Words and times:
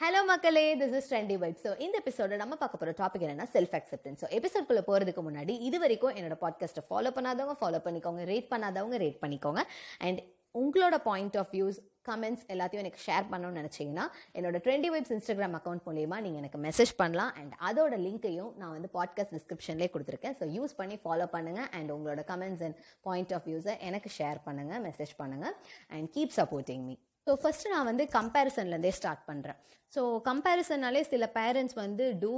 Hello 0.00 0.20
மக்களே 0.26 0.62
this 0.80 0.94
is 0.98 1.06
trendy 1.10 1.36
vibe 1.42 1.60
so 1.62 1.70
இந்த 1.80 1.94
எபிசோட 2.02 2.36
நம்ம 2.36 2.54
பார்க்க 2.56 2.80
போகிற 2.80 2.92
டாபிக் 2.98 3.22
என்னன்னா 3.26 3.46
செல்ஃப் 3.54 3.74
அக்செப்டன்ஸ் 3.78 4.20
ஸோ 4.22 4.26
எபிசோட்குள்ளே 4.38 4.82
போகிறதுக்கு 4.88 5.22
முன்னாடி 5.28 5.54
இது 5.68 5.78
வரைக்கும் 5.78 6.16
என்னோட 6.18 6.36
பாட்காஸ்ட்டை 6.42 6.82
ஃபாலோ 6.88 7.10
பண்ணாதவங்க 7.16 7.54
ஃபாலோ 7.60 7.78
பண்ணிக்கோங்க 7.86 8.24
ரேட் 8.32 8.48
பண்ணாதவங்க 8.50 8.98
ரேட் 9.04 9.16
பண்ணிக்கோங்க. 9.22 9.62
அண்ட் 10.00 10.20
உங்களோட 10.54 10.96
பாயிண்ட் 11.08 11.36
ஆஃப் 11.36 11.50
வியூஸ் 11.54 11.78
கமெண்ட்ஸ் 12.08 12.44
எல்லாத்தையும் 12.54 12.82
எனக்கு 12.84 13.00
ஷேர் 13.06 13.24
பண்ணணும்னு 13.32 13.60
நினச்சிங்கன்னா 13.62 14.04
என்னோட 14.38 14.60
ட்ரெண்டி 14.66 14.90
வைப்ஸ் 14.94 15.14
இன்ஸ்டாகிராம் 15.16 15.56
அக்கௌண்ட் 15.60 15.84
மூலியமாக 15.88 16.20
நீங்கள் 16.26 16.42
எனக்கு 16.42 16.60
மெசேஜ் 16.66 16.92
பண்ணலாம். 17.00 17.32
அண்ட் 17.40 17.54
அதோட 17.70 17.94
லிங்க்கையும் 18.06 18.52
நான் 18.60 18.74
வந்து 18.76 18.90
பாட்காஸ்ட் 18.98 19.34
டிஸ்கிரிப்ஷன்லேயே 19.38 19.90
கொடுத்துருக்கேன். 19.96 20.36
ஸோ 20.40 20.46
யூஸ் 20.58 20.78
பண்ணி 20.82 20.98
ஃபாலோ 21.04 21.28
பண்ணுங்கள் 21.34 21.68
அண்ட் 21.78 21.92
உங்களோட 21.96 22.24
கமெண்ட்ஸ் 22.32 22.64
அண்ட் 22.68 22.78
பாயிண்ட் 23.08 23.34
ஆஃப் 23.38 23.48
வியூஸை 23.50 23.76
எனக்கு 23.88 24.10
ஷேர் 24.18 24.40
பண்ணுங்கள் 24.46 24.82
மெசேஜ் 24.88 25.14
பண்ணுங்கள் 25.22 25.56
and 25.96 26.08
keep 26.16 26.38
supporting 26.40 26.84
me 26.84 26.96
so 27.26 27.32
first 27.42 27.72
நான் 27.72 27.88
வந்து 27.90 28.04
கம்பேரிசன்லேருந்தே 28.12 28.92
ஸ்டார்ட் 28.98 29.24
பண்ணுறேன் 29.28 29.58
ஸோ 29.92 30.02
கம்பேரிசன்னாலே 30.24 31.02
சில 31.10 31.24
பேரண்ட்ஸ் 31.34 31.76
வந்து 31.76 32.04
to 32.18 32.34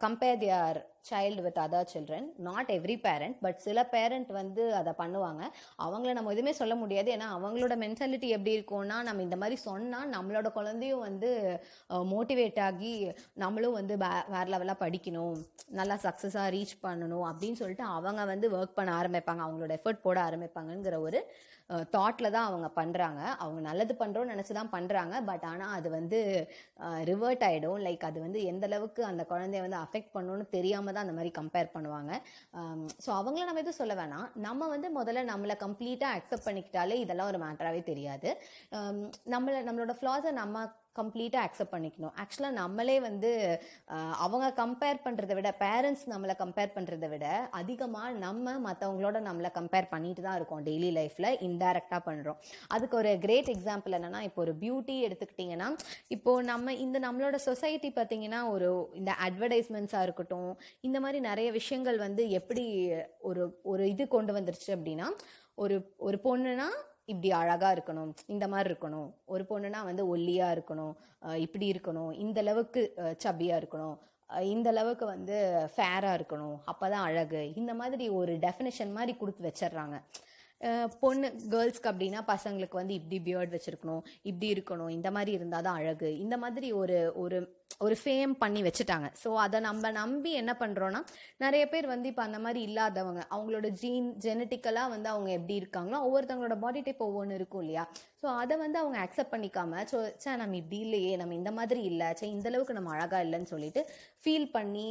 compare 0.00 0.38
their 0.38 0.78
child 1.08 1.42
with 1.46 1.60
other 1.64 1.90
children 1.92 2.28
not 2.46 2.70
every 2.76 2.96
parent 3.06 3.36
but 3.44 3.58
சில 3.66 3.84
பேரண்ட் 3.94 4.30
வந்து 4.38 4.62
அதை 4.80 4.92
பண்ணுவாங்க. 5.02 5.42
அவங்கள 5.86 6.12
நம்ம 6.18 6.32
எதுவுமே 6.34 6.54
சொல்ல 6.60 6.74
முடியாது. 6.82 7.08
ஏன்னா 7.16 7.28
அவங்களோட 7.36 7.76
மென்டாலிட்டி 7.84 8.30
எப்படி 8.36 8.54
இருக்கும்னா 8.58 8.98
நம்ம 9.08 9.24
இந்த 9.26 9.38
மாதிரி 9.42 9.58
சொன்னால் 9.68 10.12
நம்மளோட 10.16 10.50
குழந்தையும் 10.58 11.04
வந்து 11.08 11.30
மோட்டிவேட் 12.12 12.60
ஆகி 12.68 12.94
நம்மளும் 13.44 13.78
வந்து 13.80 13.96
வே 14.04 14.12
வேறு 14.34 14.52
லெவலாக 14.54 14.82
படிக்கணும். 14.84 15.36
நல்லா 15.80 15.98
சக்ஸஸாக 16.06 16.48
ரீச் 16.56 16.74
பண்ணணும் 16.86 17.26
அப்படின்னு 17.30 17.60
சொல்லிட்டு 17.62 17.86
அவங்க 17.98 18.24
வந்து 18.32 18.48
ஒர்க் 18.58 18.78
பண்ண 18.80 18.92
ஆரம்பிப்பாங்க. 19.02 19.42
அவங்களோட 19.46 19.72
எஃபர்ட் 19.80 20.04
போட 20.08 20.18
ஆரம்பிப்பாங்கங்கிற 20.28 20.98
ஒரு 21.06 21.20
தாட்டில் 21.94 22.34
தான் 22.34 22.46
அவங்க 22.50 22.68
பண்ணுறாங்க 22.78 23.20
அவங்க 23.42 23.60
நல்லது 23.66 23.94
பண்ணுறோன்னு 24.02 24.32
நினச்சி 24.34 24.52
தான் 24.58 24.70
பண்ணுறாங்க 24.74 25.14
பட் 25.26 25.44
ஆனால் 25.48 25.74
அது 25.78 25.88
வந்து 25.96 26.18
ரிவர்ட் 27.10 27.44
ஆகிடும் 27.48 27.82
லைக் 27.86 28.06
அது 28.08 28.18
வந்து 28.24 28.38
எந்த 28.50 28.64
அளவுக்கு 28.68 29.02
அந்த 29.08 29.22
குழந்தைய 29.32 29.62
வந்து 29.64 29.78
அஃபெக்ட் 29.82 30.14
பண்ணணும்னு 30.14 30.46
தெரியாமல் 30.54 30.87
தான் 30.92 31.06
அந்த 31.06 31.16
மாதிரி 31.18 31.32
கம்பேர் 31.38 31.72
பண்ணுவாங்க. 31.76 32.12
ஸோ 33.04 33.10
அவங்கள 33.20 33.44
நம்ம 33.50 33.62
எதுவும் 33.64 33.80
சொல்ல 33.82 33.94
வேணாம். 34.02 34.26
நம்ம 34.48 34.68
வந்து 34.74 34.90
முதல்ல 34.98 35.24
நம்மளை 35.32 35.56
கம்ப்ளீட்டாக 35.64 36.18
அக்செப்ட் 36.18 36.48
பண்ணிக்கிட்டாலே 36.48 36.98
இதெல்லாம் 37.04 37.30
ஒரு 37.32 37.40
மேட்டராகவே 37.44 37.82
தெரியாது. 37.92 38.30
நம்மளை 39.36 39.60
நம்மளோட 39.68 39.94
ஃப்ளாஸை 40.00 40.32
நம்ம 40.42 40.66
கம்ப்ளீட்டாக 40.96 41.46
அக்செப்ட் 41.46 41.72
பண்ணிக்கணும். 41.74 42.14
ஆக்சுவலாக 42.22 42.54
நம்மளே 42.60 42.96
வந்து 43.00 43.30
அவங்க 44.24 44.46
கம்பேர் 44.60 44.98
பண்ணுறதை 45.04 45.34
விட 45.38 45.50
பேரண்ட்ஸ் 45.62 46.04
நம்மளை 46.12 46.34
கம்பேர் 46.42 46.74
பண்ணுறதை 46.76 47.08
விட 47.12 47.26
அதிகமாக 47.60 48.10
நம்ம 48.24 48.54
மற்றவங்களோட 48.66 49.20
நம்மளை 49.28 49.50
கம்பேர் 49.58 49.90
பண்ணிட்டு 49.90 50.22
தான் 50.22 50.38
இருக்கோம் 50.38 50.64
டெய்லி 50.68 50.90
லைஃப்பில் 50.98 51.30
இன்டைரக்டாக 51.48 52.00
பண்ணுறோம் 52.08 52.38
அதுக்கு 52.74 52.96
ஒரு 52.96 53.12
கிரேட் 53.18 53.50
எக்ஸாம்பிள் 53.54 53.96
என்னென்னா 53.98 54.22
இப்போ 54.28 54.42
ஒரு 54.42 54.54
பியூட்டி 54.62 54.96
எடுத்துக்கிட்டிங்கன்னா 55.06 55.68
இப்போது 56.08 56.46
நம்ம 56.46 56.74
இந்த 56.84 56.98
நம்மளோட 56.98 57.38
சொசைட்டி 57.48 57.90
பார்த்திங்கன்னா 57.90 58.42
ஒரு 58.50 58.68
இந்த 58.94 59.12
அட்வர்டைஸ்மெண்ட்ஸாக 59.26 60.06
இருக்கட்டும் 60.08 60.50
இந்த 60.80 60.98
மாதிரி 61.00 61.20
நிறைய 61.20 61.48
விஷயங்கள் 61.52 61.98
வந்து 61.98 62.24
எப்படி 62.38 62.66
ஒரு 63.20 63.44
ஒரு 63.64 63.84
இது 63.90 64.04
கொண்டு 64.08 64.32
வந்துருச்சு 64.32 64.70
அப்படின்னா 64.76 65.08
ஒரு 65.58 65.76
ஒரு 65.98 66.16
பொண்ணுனா 66.24 66.68
இப்படி 67.12 67.30
அழகாக 67.40 67.74
இருக்கணும் 67.76 68.10
இந்த 68.34 68.44
மாதிரி 68.52 68.68
இருக்கணும். 68.72 69.08
ஒரு 69.34 69.44
பொண்ணுனா 69.50 69.80
வந்து 69.90 70.04
ஒல்லியாக 70.14 70.54
இருக்கணும் 70.56 70.94
இப்படி 71.46 71.66
இருக்கணும் 71.74 72.12
இந்த 72.24 72.38
அளவுக்கு 72.44 72.82
சபியாக 73.24 73.60
இருக்கணும் 73.62 73.96
இந்த 74.54 74.68
அளவுக்கு 74.74 75.04
வந்து 75.14 75.36
ஃபேராக 75.74 76.16
இருக்கணும் 76.18 76.56
அப்போ 76.70 76.86
தான் 76.94 77.06
அழகு. 77.10 77.42
இந்த 77.60 77.72
மாதிரி 77.80 78.06
ஒரு 78.20 78.32
டெஃபினேஷன் 78.46 78.90
மாதிரி 78.96 79.12
கொடுத்து 79.20 79.46
வச்சிடுறாங்க. 79.48 79.98
பொண்ணு 81.02 81.28
கேர்ள்ஸ்க்கு 81.52 81.90
அப்படின்னா 81.90 82.20
பசங்களுக்கு 82.32 82.76
வந்து 82.80 82.94
இப்படி 83.00 83.18
பியர்ட் 83.26 83.54
வச்சுருக்கணும் 83.54 84.02
இப்படி 84.30 84.48
இருக்கணும் 84.54 84.92
இந்த 84.96 85.08
மாதிரி 85.16 85.32
இருந்தால் 85.38 85.66
தான் 85.66 85.78
அழகு. 85.80 86.10
இந்த 86.24 86.36
மாதிரி 86.44 86.68
ஒரு 86.80 86.98
ஒரு 87.22 87.38
ஒரு 87.84 87.96
ஃபேம் 88.00 88.32
பண்ணி 88.42 88.60
வச்சுட்டாங்க. 88.66 89.08
ஸோ 89.22 89.30
அதை 89.44 89.58
நம்ம 89.66 89.90
நம்பி 89.98 90.30
என்ன 90.40 90.52
பண்ணுறோன்னா 90.62 91.00
நிறைய 91.44 91.64
பேர் 91.72 91.86
வந்து 91.92 92.10
இப்போ 92.12 92.22
அந்த 92.28 92.38
மாதிரி 92.44 92.60
இல்லாதவங்க 92.68 93.22
அவங்களோட 93.34 93.68
ஜீன் 93.82 94.08
ஜெனட்டிக்கலாக 94.24 94.92
வந்து 94.94 95.08
அவங்க 95.14 95.30
எப்படி 95.38 95.56
இருக்காங்களோ 95.62 95.98
ஒவ்வொருத்தவங்களோட 96.06 96.56
பாடி 96.64 96.80
டைப் 96.86 97.06
ஒவ்வொன்று 97.08 97.38
இருக்கும் 97.40 97.62
இல்லையா? 97.64 97.84
ஸோ 98.22 98.26
அதை 98.42 98.56
வந்து 98.64 98.80
அவங்க 98.82 98.98
அக்செப்ட் 99.04 99.34
பண்ணிக்காம 99.34 99.84
ஸோ 99.92 100.00
சே 100.24 100.36
நம்ம 100.42 100.56
இப்படி 100.62 100.80
இல்லையே 100.86 101.12
நம்ம 101.22 101.36
இந்த 101.40 101.52
மாதிரி 101.58 101.82
இல்லை 101.92 102.08
சே 102.20 102.28
இந்த 102.36 102.48
அளவுக்கு 102.52 102.78
நம்ம 102.78 102.94
அழகாக 102.96 103.24
இல்லைன்னு 103.26 103.52
சொல்லிட்டு 103.54 103.82
ஃபீல் 104.24 104.48
பண்ணி 104.56 104.88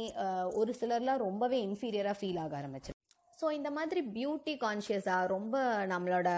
ஒரு 0.60 0.74
சிலர்லாம் 0.82 1.24
ரொம்பவே 1.26 1.60
இன்ஃபீரியராக 1.68 2.18
ஃபீல் 2.20 2.40
ஆக 2.44 2.56
ஆரம்பிச்சு 2.62 2.94
ஸோ 3.38 3.46
இந்த 3.50 3.70
மாதிரி 3.70 4.00
பியூட்டி 4.14 4.54
கான்ஷியஸாக 4.60 5.26
ரொம்ப 5.26 5.56
நம்மளோட 5.86 6.28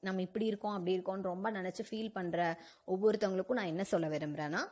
நம்ம 0.00 0.22
இப்படி 0.22 0.46
இருக்கோம் 0.46 0.74
அப்படி 0.74 0.94
இருக்கோம்னு 0.96 1.30
ரொம்ப 1.32 1.50
நினச்சி 1.50 1.84
ஃபீல் 1.88 2.12
பண்ணுற 2.14 2.40
ஒவ்வொருத்தவங்களுக்கும் 2.88 3.60
நான் 3.60 3.72
என்ன 3.74 3.84
சொல்ல 3.84 4.08
விரும்புகிறேன்னா 4.08 4.62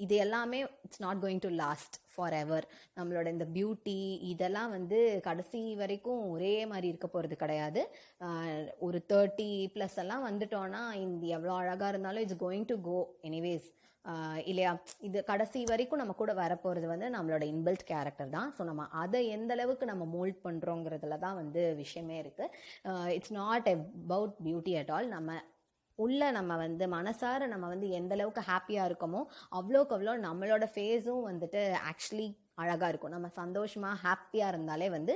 இது 0.00 0.14
எல்லாமே 0.24 0.60
it's 0.86 1.02
not 1.04 1.20
going 1.24 1.42
to 1.44 1.50
last 1.62 1.96
forever 2.40 2.64
நம்மளோட 2.98 3.26
இந்த 3.34 3.46
பியூட்டி 3.56 3.98
இதெல்லாம் 4.32 4.72
வந்து 4.76 4.98
கடைசி 5.28 5.60
வரைக்கும் 5.82 6.22
ஒரே 6.34 6.54
மாதிரி 6.72 6.90
இருக்க 6.92 7.08
போகிறது 7.08 7.36
கிடையாது. 7.42 7.82
ஒரு 8.86 8.98
தேர்ட்டி 9.12 9.48
ப்ளஸ் 9.76 9.96
எல்லாம் 10.04 10.26
வந்துட்டோன்னா 10.28 10.82
இந்த 11.04 11.24
எவ்வளோ 11.38 11.54
அழகாக 11.62 11.92
இருந்தாலும் 11.94 12.24
it's 12.26 12.42
going 12.44 12.68
to 12.72 12.76
go 12.90 12.98
anyways 13.30 13.70
இல்லையா? 14.50 14.70
இது 15.06 15.18
கடைசி 15.30 15.60
வரைக்கும் 15.70 16.00
நம்ம 16.00 16.14
கூட 16.18 16.32
வரப்போகிறது 16.40 16.86
வந்து 16.92 17.06
நம்மளோட 17.14 17.44
இன்பில்ட் 17.52 17.84
கேரக்டர் 17.90 18.34
தான். 18.34 18.48
ஸோ 18.56 18.62
நம்ம 18.70 18.82
அதை 19.02 19.20
எந்த 19.36 19.50
அளவுக்கு 19.56 19.84
நம்ம 19.92 20.04
மோல்ட் 20.16 20.38
பண்ணுறோங்கிறதுல 20.46 21.18
தான் 21.24 21.38
வந்து 21.42 21.62
விஷயமே 21.82 22.16
இருக்குது 22.24 22.50
it's 23.16 23.34
not 23.40 23.68
about 23.74 24.34
beauty 24.46 24.74
at 24.80 24.92
all 24.96 25.08
நம்ம 25.16 25.38
உள்ள 25.98 26.30
நம்ம 26.30 26.52
வந்து 26.56 26.84
மனசார 26.88 27.46
நம்ம 27.46 27.68
வந்து 27.68 27.88
எந்த 27.90 28.14
அளவுக்கு 28.14 28.42
ஹாப்பியாக 28.42 28.88
இருக்கோமோ 28.90 29.20
அவ்வளோக்கு 29.52 29.94
அவ்வளோ 29.96 30.14
நம்மளோட 30.20 30.66
ஃபேஸும் 30.72 31.28
வந்துட்டு 31.28 31.62
ஆக்சுவலி 31.88 32.28
அழகாக 32.62 32.90
இருக்கும். 32.92 33.12
நம்ம 33.16 33.28
சந்தோஷமாக 33.40 33.94
ஹாப்பியாக 34.04 34.52
இருந்தாலே 34.52 34.88
வந்து 34.96 35.14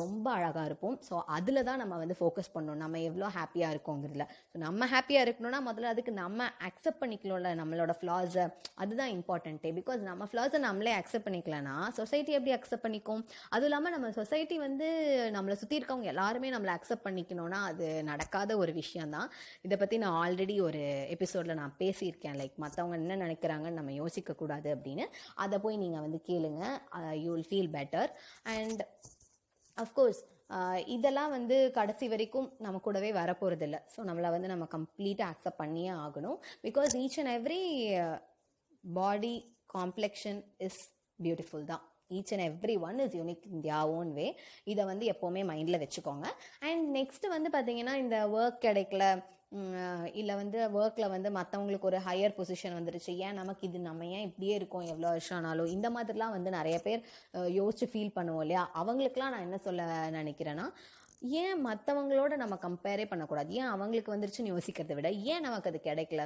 ரொம்ப 0.00 0.26
அழகாக 0.38 0.64
இருப்போம். 0.70 0.96
ஸோ 1.08 1.14
அதில் 1.36 1.64
தான் 1.68 1.80
நம்ம 1.82 1.94
வந்து 2.02 2.16
ஃபோக்கஸ் 2.20 2.52
பண்ணணும். 2.56 2.80
நம்ம 2.84 3.00
எவ்வளோ 3.08 3.28
ஹாப்பியாக 3.38 3.74
இருக்கோங்கிறதுல. 3.74 4.26
ஸோ 4.52 4.56
நம்ம 4.66 4.88
ஹாப்பியாக 4.94 5.26
இருக்கணும்னா 5.26 5.60
முதல்ல 5.68 5.92
அதுக்கு 5.94 6.14
நம்ம 6.22 6.48
அக்செப்ட் 6.70 7.00
பண்ணிக்கணும்ல 7.02 7.52
நம்மளோட 7.62 7.94
ஃப்ளாஸை 8.00 8.46
அதுதான் 8.84 9.12
இம்பார்ட்டண்ட்டே 9.16 9.72
பிகாஸ் 9.80 10.00
நம்ம 10.10 10.28
ஃப்ளாஸை 10.30 10.60
நம்மளே 10.68 10.94
அக்செப்ட் 11.00 11.26
பண்ணிக்கலனா 11.28 11.76
சொசைட்டி 12.00 12.32
எப்படி 12.38 12.54
அக்செப்ட் 12.58 12.84
பண்ணிக்கும்? 12.86 13.22
அதுவும் 13.54 13.68
இல்லாமல் 13.70 13.94
நம்ம 13.96 14.10
சொசைட்டி 14.18 14.58
வந்து 14.66 14.88
நம்மளை 15.36 15.56
சுற்றி 15.60 15.78
இருக்கவங்க 15.80 16.08
எல்லாருமே 16.14 16.48
நம்மளை 16.56 16.72
அக்செப்ட் 16.78 17.06
பண்ணிக்கணும்னா 17.06 17.60
அது 17.70 17.86
நடக்காத 18.10 18.50
ஒரு 18.62 18.72
விஷயம் 18.80 19.14
தான். 19.16 19.28
இதை 19.66 19.76
பற்றி 19.82 19.96
நான் 20.04 20.18
ஆல்ரெடி 20.24 20.56
ஒரு 20.68 20.82
எபிசோடில் 21.14 21.58
நான் 21.62 21.74
பேசியிருக்கேன். 21.82 22.36
லைக் 22.40 22.56
மற்றவங்க 22.64 22.96
என்ன 23.00 23.16
நினைக்கிறாங்கன்னு 23.24 23.80
நம்ம 23.80 23.94
யோசிக்கக்கூடாது 24.02 24.68
அப்படின்னு. 24.76 25.06
அதை 25.44 25.58
போய் 25.64 25.82
நீங்கள் 25.84 26.04
வந்து 26.06 26.20
கேளுங்க. 26.30 26.55
You 27.24 27.28
will 27.34 27.50
feel 27.50 27.70
better 27.76 28.10
and 28.54 28.82
of course 29.84 30.22
இதெல்லாம் 30.94 31.32
வந்து 31.36 31.56
கடைசி 31.78 32.06
வரைக்கும் 32.12 32.48
நம்ம 32.64 32.80
கூடவே 32.84 33.08
வரப்போகிறதில்ல 33.18 33.78
ஸோ 33.94 34.00
நம்மளை 34.08 34.28
வந்து 34.34 34.48
நம்ம 34.52 34.64
கம்ப்ளீட்டாக 34.76 35.32
அக்செப்ட் 35.32 35.60
பண்ணியே 35.62 35.92
ஆகணும். 36.04 36.38
Because 36.66 36.92
each 37.02 37.18
and 37.22 37.32
every 37.38 37.62
body 38.98 39.34
complexion 39.76 40.40
is 40.66 40.80
beautiful 41.18 41.64
தான். 41.72 41.82
Each 42.16 42.32
and 42.34 42.46
every 42.50 42.76
one 42.88 42.98
is 43.04 43.16
unique 43.20 43.46
in 43.52 43.62
their 43.66 43.80
own 43.96 44.10
way 44.18 44.26
இதை 44.72 44.82
வந்து 44.92 45.06
எப்போவுமே 45.12 45.42
மைண்டில் 45.50 45.82
வச்சுக்கோங்க. 45.84 46.26
அண்ட் 46.68 46.84
நெக்ஸ்ட்டு 46.98 47.32
வந்து 47.36 47.50
பார்த்தீங்கன்னா 47.56 47.94
இந்த 48.04 48.18
ஒர்க் 48.38 48.64
கிடைக்கல 48.66 49.04
இல்லை 50.20 50.34
வந்து 50.40 50.58
ஒர்க்கில் 50.78 51.12
வந்து 51.14 51.28
மற்றவங்களுக்கு 51.36 51.88
ஒரு 51.90 51.98
ஹையர் 52.06 52.36
பொசிஷன் 52.38 52.76
வந்துருச்சு. 52.78 53.12
ஏன் 53.26 53.38
நமக்கு 53.40 53.62
இது 53.68 53.78
நம்ம 53.80 54.06
ஏன் 54.06 54.26
இப்படியே 54.28 54.54
இருக்கோம் 54.60 54.88
எவ்வளோ 54.92 55.08
வருஷம் 55.08 55.36
ஆனாலும்? 55.38 55.70
இந்த 55.76 55.90
மாதிரிலாம் 55.90 56.34
வந்து 56.36 56.50
நிறைய 56.50 56.78
பேர் 56.86 57.02
யோசிச்சு 57.58 57.86
ஃபீல் 57.92 58.16
பண்ணுவோம் 58.16 58.44
இல்லையா? 58.46 58.64
அவங்களுக்குலாம் 58.80 59.34
நான் 59.34 59.46
என்ன 59.48 59.58
சொல்ல 59.66 59.84
நினைக்கிறேன்னா 60.18 60.66
ஏன் 61.42 61.60
மற்றவங்களோட 61.66 62.32
நம்ம 62.36 62.58
கம்பேரே 62.66 63.06
பண்ணக்கூடாது? 63.12 63.50
ஏன் 63.60 63.70
அவங்களுக்கு 63.74 64.14
வந்துருச்சுன்னு 64.14 64.54
யோசிக்கிறத 64.54 64.94
விட 64.98 65.10
ஏன் 65.32 65.46
நமக்கு 65.46 65.70
அது 65.70 65.80
கிடைக்கல? 65.84 66.24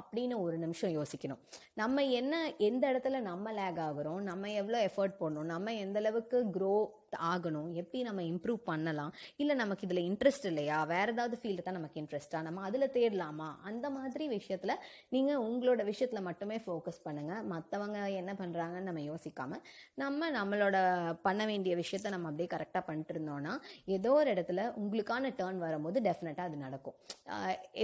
அப்படின்னு 0.00 0.34
ஒரு 0.42 0.56
நிமிஷம் 0.58 0.92
யோசிக்கணும். 0.96 1.40
நம்ம 1.74 2.02
என்ன 2.18 2.34
எந்த 2.68 2.84
இடத்துல 2.92 3.20
நம்ம 3.20 3.52
லேக் 3.52 3.80
ஆகுறோம்? 3.86 4.20
நம்ம 4.28 4.50
எவ்வளோ 4.60 4.80
எஃபர்ட் 4.88 5.16
போடணும்? 5.20 5.48
நம்ம 5.54 5.74
எந்த 5.84 5.98
அளவுக்கு 6.02 6.40
க்ரோ 6.56 6.74
ஆகணும். 7.16 7.72
எப்படி 7.72 8.02
நம்ம 8.02 8.22
இம்ப்ரூவ் 8.22 8.60
பண்ணலாம்? 8.70 9.12
இல்லை 9.36 9.56
நமக்கு 9.56 9.86
இதில் 9.86 10.02
இன்ட்ரெஸ்ட் 10.10 10.46
இல்லையா? 10.46 10.84
வேறு 10.84 11.12
ஏதாவது 11.12 11.38
ஃபீல்டு 11.42 11.62
தான் 11.62 11.78
நமக்கு 11.78 12.00
இன்ட்ரெஸ்ட்டாக 12.00 12.42
நம்ம 12.42 12.62
அதில் 12.62 12.92
தேடலாமா? 12.96 13.48
அந்த 13.62 13.90
மாதிரி 13.90 14.28
விஷயத்தில் 14.28 14.74
நீங்கள் 15.08 15.36
உங்களோட 15.36 15.84
விஷயத்தில் 15.84 16.26
மட்டுமே 16.28 16.56
ஃபோக்கஸ் 16.66 17.00
பண்ணுங்கள் 17.04 17.42
மற்றவங்க 17.54 18.14
என்ன 18.14 18.32
பண்ணுறாங்கன்னு 18.32 18.88
நம்ம 18.90 19.00
யோசிக்காமல் 19.00 19.62
நம்ம 19.94 20.30
நம்மளோட 20.30 20.76
பண்ண 21.22 21.44
வேண்டிய 21.46 21.76
விஷயத்த 21.76 22.08
நம்ம 22.08 22.28
அப்படியே 22.30 22.50
கரெக்டாக 22.54 22.84
பண்ணிட்டு 22.86 23.14
இருந்தோம்னா 23.14 23.54
ஏதோ 23.84 24.12
ஒரு 24.12 24.30
இடத்துல 24.34 24.62
உங்களுக்கான 24.82 25.32
டேர்ன் 25.40 25.58
வரும்போது 25.58 26.00
டெஃபினட்டாக 26.00 26.48
அது 26.48 26.56
நடக்கும். 26.56 26.96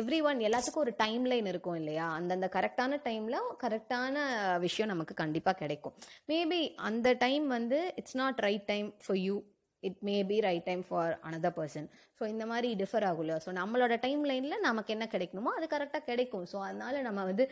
எவ்ரி 0.00 0.22
ஒன் 0.22 0.38
எல்லாத்துக்கும் 0.38 0.84
ஒரு 0.84 0.94
டைம் 0.96 1.24
லைன் 1.24 1.46
இருக்கும் 1.46 1.74
இல்லையா? 1.74 2.06
அந்தந்த 2.12 2.50
கரெக்டான 2.56 2.98
டைமில் 3.08 3.38
கரெக்டான 3.62 4.16
விஷயம் 4.58 4.90
நமக்கு 4.92 5.14
கண்டிப்பாக 5.14 5.56
கிடைக்கும். 5.58 5.94
மேபி 6.28 6.74
அந்த 6.74 7.12
டைம் 7.12 7.46
வந்து 7.48 7.92
it's 7.96 8.16
not 8.16 8.38
right 8.38 8.64
time 8.64 8.94
for 9.06 9.13
for 9.14 9.22
you 9.22 9.44
it 9.82 10.02
may 10.02 10.22
be 10.24 10.40
right 10.42 10.64
time 10.66 10.82
for 10.82 11.14
another 11.22 11.50
person. 11.50 11.88
So 12.24 12.28
இந்த 12.32 12.44
மாதிரி 12.50 12.68
டிஃபர் 12.80 13.04
ஆகும்ல. 13.08 13.34
ஸோ 13.44 13.50
நம்மளோட 13.58 13.94
டைம் 14.04 14.22
லைனில் 14.28 14.64
நமக்கு 14.66 14.92
என்ன 14.94 15.06
கிடைக்கணுமோ 15.14 15.50
அது 15.56 15.66
கரெக்டாக 15.72 16.06
கிடைக்கும். 16.10 16.46
ஸோ 16.52 16.56
அதனால 16.66 17.02
நம்ம 17.06 17.24
வந்து 17.30 17.44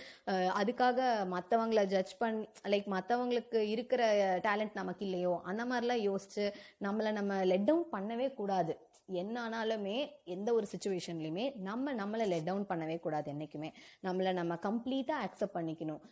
அதுக்காக 0.61 1.09
மற்றவங்கள 1.35 1.83
ஜட்ஜ் 1.95 2.15
பண்ணி 2.23 2.47
லைக் 2.75 2.89
மற்றவங்களுக்கு 2.95 3.61
இருக்கிற 3.75 4.05
டேலண்ட் 4.47 4.81
நமக்கு 4.81 5.05
இல்லையோ 5.09 5.35
அந்த 5.53 5.67
மாதிரிலாம் 5.73 6.07
யோசிச்சு 6.09 6.47
நம்மளை 6.89 7.13
நம்ம 7.21 7.43
லெட் 7.53 7.69
டவுன் 7.69 7.87
பண்ணவே 7.95 8.29
கூடாது. 8.41 8.75
என்ன 9.21 9.37
ஆனாலுமே 9.47 9.95
எந்த 10.35 10.49
ஒரு 10.57 10.67
சுச்சுவேஷன்லையுமே 10.73 11.45
நம்ம 11.69 11.95
நம்மளை 12.01 12.27
லெட் 12.33 12.47
டவுன் 12.49 12.69
பண்ணவே 12.71 12.97
கூடாது 13.07 13.29
என்றைக்குமே 13.33 13.71
நம்மளை 14.07 14.33
நம்ம 14.41 14.53
கம்ப்ளீட்டாக 14.67 15.25
அக்செப்ட் 15.27 15.57
பண்ணிக்கணும். 15.57 16.03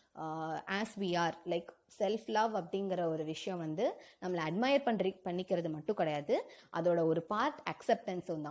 As 0.78 0.96
we 1.02 1.10
are 1.24 1.36
like 1.52 1.70
self 1.98 2.26
love 2.36 2.52
அப்படிங்கிற 2.60 3.00
ஒரு 3.12 3.24
விஷயம் 3.30 3.62
வந்து 3.64 3.84
நம்மளை 4.22 4.42
அட்மயர் 4.48 4.84
பண்ணி 4.88 5.12
பண்ணிக்கிறது 5.28 5.70
மட்டும் 5.76 5.98
கிடையாது. 6.00 6.34
அதோட 6.78 7.00
ஒரு 7.12 7.22
பார்ட் 7.32 7.60
அக்செப்டன்ஸும் 7.72 8.44
தான். 8.48 8.49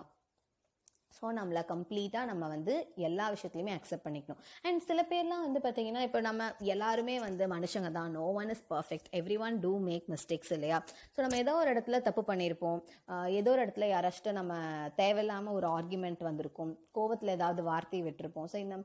ஸோ 1.22 1.32
நம்மளை 1.40 1.62
கம்ப்ளீட்டாக 1.72 2.30
நம்ம 2.32 2.48
வந்து 2.56 2.74
எல்லா 3.08 3.26
விஷயத்துலையுமே 3.36 3.74
அக்செப்ட் 3.78 4.06
பண்ணிக்கணும். 4.08 4.40
அண்ட் 4.68 4.84
சில 4.90 5.00
பேர்லாம் 5.12 5.44
வந்து 5.48 5.62
பார்த்தீங்கன்னா 5.66 6.04
இப்போ 6.08 6.20
நம்ம 6.28 6.50
எல்லாருமே 6.76 7.16
வந்து 7.28 7.46
மனுஷங்க 7.56 7.92
தான். 7.98 8.12
No 8.18 8.26
one 8.42 8.52
is 8.56 8.64
perfect 8.74 9.10
every 9.20 9.38
one 9.46 9.58
do 9.66 9.74
make 9.90 10.06
mistakes 10.14 10.54
இல்லையா? 10.58 10.80
ஸோ 11.16 11.20
நம்ம 11.26 11.38
ஏதோ 11.44 11.56
ஒரு 11.62 11.72
இடத்துல 11.76 12.00
தப்பு 12.08 12.24
பண்ணியிருப்போம் 12.32 12.80
ஏதோ 13.40 13.52
ஒரு 13.56 13.64
இடத்துல 13.66 13.88
யாராச்சும் 13.94 14.38
நம்ம 14.40 14.54
தேவையில்லாமல் 15.02 15.56
ஒரு 15.60 15.70
ஆர்குமெண்ட் 15.78 16.24
வந்திருக்கும். 16.30 16.74
கோவத்தில் 16.98 17.36
ஏதாவது 17.38 17.62
வார்த்தை 17.72 18.02
விட்டுருப்போம். 18.08 18.48
ஸோ 18.54 18.58
இந்த 18.66 18.76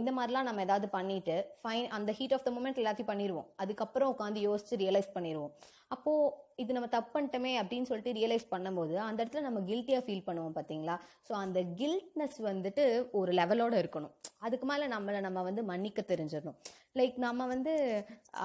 இந்த 0.00 0.10
மாதிரிலாம் 0.16 0.48
நம்ம 0.48 0.62
ஏதாவது 0.66 0.86
பண்ணிட்டு 0.96 1.36
ஃபைன் 1.62 1.86
அந்த 1.96 2.10
ஹீட் 2.18 2.34
ஆஃப் 2.36 2.46
த 2.46 2.50
மூமெண்ட் 2.56 2.80
எல்லாத்தையும் 2.82 3.10
பண்ணிடுவோம் 3.10 3.48
அதுக்கப்புறம் 3.62 4.10
உட்காந்து 4.14 4.40
யோசிச்சு 4.48 4.74
ரியலைஸ் 4.82 5.08
பண்ணிடுவோம் 5.16 5.52
அப்போது 5.94 6.30
இது 6.62 6.74
நம்ம 6.76 6.88
தப்பு 6.94 7.10
பண்ணிட்டோமே 7.14 7.52
அப்படின்னு 7.60 7.88
சொல்லிட்டு 7.90 8.12
ரியலைஸ் 8.18 8.44
பண்ணும்போது 8.52 8.94
அந்த 9.06 9.18
இடத்துல 9.22 9.42
நம்ம 9.46 9.60
கில்ட்டியாக 9.68 10.02
ஃபீல் 10.06 10.26
பண்ணுவோம் 10.26 10.56
பார்த்தீங்களா 10.58 10.94
ஸோ 11.28 11.32
அந்த 11.44 11.60
கில்ட்னஸ் 11.80 12.38
வந்துட்டு 12.48 12.84
ஒரு 13.20 13.30
லெவலோட 13.40 13.74
இருக்கணும். 13.82 14.12
அதுக்கு 14.46 14.66
மேலே 14.70 14.86
நம்மளை 14.94 15.20
நம்ம 15.26 15.42
வந்து 15.48 15.62
மன்னிக்க 15.70 16.02
தெரிஞ்சிடணும். 16.12 16.58
லைக் 17.00 17.16
நம்ம 17.26 17.46
வந்து 17.54 17.74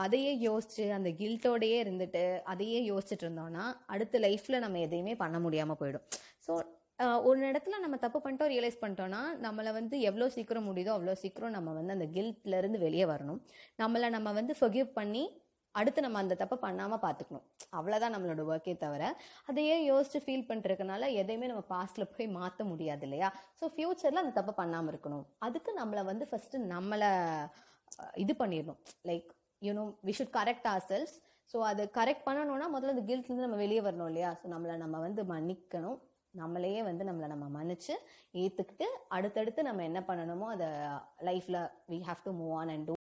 அதையே 0.05 0.33
யோசிச்சு 0.47 0.85
அந்த 0.97 1.11
கில்ட்டோடையே 1.21 1.77
இருந்துட்டு 1.85 2.23
அதையே 2.53 2.81
யோசிச்சுட்டு 2.91 3.25
இருந்தோம்னா 3.27 3.65
அடுத்த 3.95 4.19
லைஃப்பில் 4.27 4.63
நம்ம 4.65 4.81
எதையுமே 4.87 5.15
பண்ண 5.23 5.39
முடியாமல் 5.45 5.79
போயிடும். 5.83 6.05
ஸோ 6.47 6.53
ஒரு 7.29 7.39
இடத்துல 7.51 7.79
நம்ம 7.81 7.95
தப்பு 8.03 8.19
பண்ணிட்டோம் 8.21 8.51
ரியலைஸ் 8.53 8.79
பண்ணிட்டோம்னா 8.83 9.19
நம்மளை 9.43 9.71
வந்து 9.79 9.95
எவ்வளோ 10.09 10.27
சீக்கிரம் 10.35 10.67
முடியுதோ 10.69 10.93
அவ்வளோ 10.95 11.13
சீக்கிரம் 11.23 11.55
நம்ம 11.57 11.73
வந்து 11.79 11.95
அந்த 11.97 12.07
கில்ட்லேருந்து 12.15 12.79
வெளியே 12.85 13.05
வரணும். 13.11 13.41
நம்மளை 13.81 14.07
நம்ம 14.15 14.31
வந்து 14.39 14.55
ஃபர்கிவ் 14.59 14.89
பண்ணி 14.99 15.23
அடுத்து 15.79 16.03
நம்ம 16.05 16.19
அந்த 16.23 16.35
தப்பை 16.41 16.57
பண்ணாமல் 16.65 17.01
பார்த்துக்கணும் 17.05 17.45
அவ்வளோதான் 17.77 18.13
நம்மளோட 18.15 18.43
ஒர்க்கே 18.51 18.73
தவிர 18.83 19.03
அதையே 19.51 19.75
யோசிச்சு 19.91 20.19
ஃபீல் 20.25 20.47
பண்ணுறதுனால 20.51 21.09
எதையுமே 21.21 21.49
நம்ம 21.51 21.63
பாஸ்டில் 21.73 22.11
போய் 22.15 22.27
மாற்ற 22.39 22.63
முடியாது 22.71 23.05
இல்லையா? 23.07 23.29
ஸோ 23.59 23.67
ஃப்யூச்சரில் 23.75 24.23
அந்த 24.23 24.33
தப்பை 24.39 24.53
பண்ணாமல் 24.61 24.91
இருக்கணும். 24.93 25.25
அதுக்கு 25.47 25.73
நம்மளை 25.81 26.03
வந்து 26.11 26.27
ஃபஸ்ட்டு 26.31 26.63
நம்மளை 26.73 27.11
இது 28.23 28.33
பண்ணிடணும். 28.41 28.79
Like 29.11 29.29
you know 29.67 29.85
we 30.07 30.13
should 30.19 30.35
correct 30.39 30.67
ourselves 30.91 31.15
so 31.53 31.57
அது 31.69 31.83
கரெக்ட் 31.97 32.27
பண்ணணும்னா 32.27 32.67
முதல்ல 32.73 32.95
அந்த 32.95 33.05
கில்ட்லேருந்து 33.09 33.47
நம்ம 33.47 33.59
வெளியே 33.65 33.81
வரணும் 33.87 34.09
இல்லையா? 34.11 34.31
ஸோ 34.41 34.45
நம்மளை 34.55 34.75
நம்ம 34.83 34.99
வந்து 35.07 35.21
மன்னிக்கணும். 35.33 35.99
நம்மளையே 36.33 36.81
வந்து 36.87 37.03
நம்மளை 37.09 37.27
நம்ம 37.33 37.45
மன்னிச்சு 37.55 37.93
ஏற்றுக்கிட்டு 38.41 38.87
அடுத்தடுத்து 39.17 39.69
நம்ம 39.69 39.83
என்ன 39.89 39.99
பண்ணணுமோ 40.09 40.49
அதை 40.55 40.67
லைஃப்பில் 41.29 41.61
we 41.93 41.99
have 42.09 42.21
to 42.27 42.33
move 42.41 42.53
on 42.61 42.71
and 42.73 42.87
do 42.89 42.96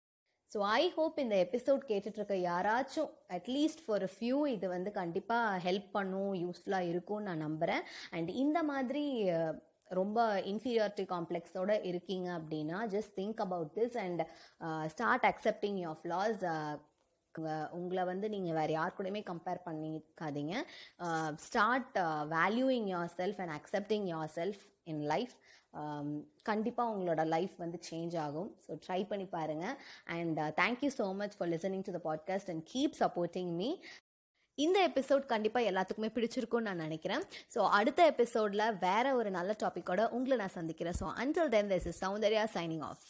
so 0.52 0.58
I 0.72 0.82
hope 0.96 1.18
இந்த 1.18 1.36
எபிசோட் 1.36 1.82
கேட்டுட்ருக்க 1.88 2.36
யாராச்சும் 2.44 3.10
அட்லீஸ்ட் 3.30 3.82
ஃபார் 3.86 4.04
ஃபியூ 4.14 4.38
இது 4.46 4.68
வந்து 4.68 4.90
கண்டிப்பாக 4.92 5.58
ஹெல்ப் 5.58 5.90
பண்ணும் 5.92 6.34
யூஸ்ஃபுல்லாக 6.34 6.88
இருக்கும்னு 6.88 7.28
நான் 7.28 7.38
நம்புகிறேன் 7.38 7.84
அண்ட் 8.10 8.30
இந்த 8.30 8.62
மாதிரி 8.62 9.04
ரொம்ப 9.90 10.18
இன்ஃபீரியாரிட்டி 10.46 11.04
காம்ப்ளெக்ஸோட 11.06 11.72
இருக்கீங்க 11.84 12.28
அப்படின்னா 12.38 12.78
just 12.88 13.14
think 13.18 13.40
about 13.40 13.72
this 13.78 13.96
and 13.96 14.22
start 14.86 15.26
accepting 15.32 15.78
your 15.78 16.00
flaws 16.02 16.44
உங்களை 17.72 18.04
வந்து 18.04 18.28
நீங்கள் 18.28 18.54
வேறு 18.54 18.72
யார் 18.72 18.96
கூடயுமே 18.98 19.22
கம்பேர் 19.22 19.60
பண்ணிக்காதீங்க. 19.66 20.54
Start 21.36 21.96
valuing 22.34 22.88
yourself 23.16 23.40
and 23.40 23.54
accepting 23.60 24.06
yourself 24.34 24.62
in 24.86 25.02
life 25.12 25.34
um, 25.80 26.08
கண்டிப்பாக 26.50 26.92
உங்களோட 26.94 27.22
லைஃப் 27.34 27.54
வந்து 27.64 27.78
சேஞ்ச் 27.88 28.14
ஆகும். 28.26 28.50
ஸோ 28.66 28.72
ட்ரை 28.86 29.00
பண்ணி 29.10 29.26
பாருங்கள் 29.36 29.76
and 30.16 30.40
thank you 30.62 30.90
so 30.98 31.06
much 31.20 31.36
for 31.38 31.50
listening 31.54 31.84
to 31.88 31.94
the 31.98 32.00
podcast 32.08 32.50
and 32.54 32.64
keep 32.72 32.96
supporting 33.02 33.52
me 33.60 33.70
இந்த 34.58 34.78
எபிசோட் 34.88 35.22
கண்டிப்பாக 35.32 35.68
எல்லாத்துக்குமே 35.70 36.10
பிடிச்சிருக்கும்னு 36.16 36.68
நான் 36.68 36.84
நினைக்கிறேன். 36.86 37.22
ஸோ 37.54 37.60
அடுத்த 37.78 38.00
எபிசோடில் 38.12 38.64
வேற 38.86 39.06
ஒரு 39.20 39.30
நல்ல 39.36 39.52
டாப்பிக்கோட 39.62 40.02
உங்களை 40.16 40.36
நான் 40.42 40.56
சந்திக்கிறேன். 40.58 40.96
So 41.00 41.06
until 41.22 41.52
then 41.54 41.70
this 41.72 41.88
is 41.90 42.00
Soundarya 42.04 42.44
signing 42.56 42.84
off 42.88 43.00